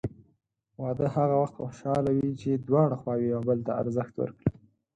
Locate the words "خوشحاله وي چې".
1.59-2.49